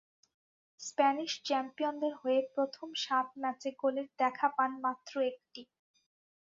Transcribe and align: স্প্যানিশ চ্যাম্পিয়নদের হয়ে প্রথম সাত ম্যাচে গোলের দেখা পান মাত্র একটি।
স্প্যানিশ 0.79 1.31
চ্যাম্পিয়নদের 1.45 2.13
হয়ে 2.21 2.39
প্রথম 2.55 2.87
সাত 3.03 3.27
ম্যাচে 3.41 3.69
গোলের 3.81 4.07
দেখা 4.19 4.47
পান 4.57 4.71
মাত্র 4.85 5.13
একটি। 5.31 5.61